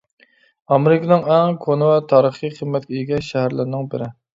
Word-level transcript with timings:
ئامېرىكىنىڭ 0.71 1.29
ئەڭ 1.35 1.61
كونا 1.67 1.93
ۋە 1.93 2.03
تارىخىي 2.17 2.57
قىممەتكە 2.59 3.01
ئىگە 3.01 3.25
شەھەرلىرىنىڭ 3.33 3.91
بىرى. 3.97 4.15